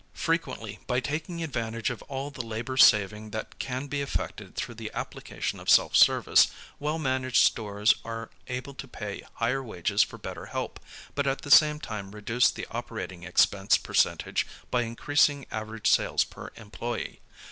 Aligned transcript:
Frequently 0.15 0.79
by 0.87 0.99
taking 0.99 1.43
advantage 1.43 1.91
of 1.91 2.01
all 2.07 2.29
of 2.29 2.33
the 2.33 2.41
labor 2.43 2.75
saving 2.75 3.29
that 3.29 3.59
can 3.59 3.85
be 3.85 4.01
effected 4.01 4.55
through 4.55 4.73
the 4.73 4.89
application 4.95 5.59
of 5.59 5.69
self 5.69 5.95
service, 5.95 6.47
well 6.79 6.97
managed 6.97 7.37
stores 7.45 7.93
are 8.03 8.31
able 8.47 8.73
to 8.73 8.87
pay 8.87 9.21
higher 9.35 9.61
wages 9.61 10.01
for 10.01 10.17
better 10.17 10.47
help, 10.47 10.79
but 11.13 11.27
at 11.27 11.41
the 11.43 11.51
same 11.51 11.79
time 11.79 12.15
reduce 12.15 12.49
the 12.49 12.65
operating 12.71 13.21
expense 13.21 13.77
percentage 13.77 14.47
by 14.71 14.81
increasing 14.81 15.45
average 15.51 15.87
sales 15.87 16.23
per 16.23 16.49
employe. 16.55 17.19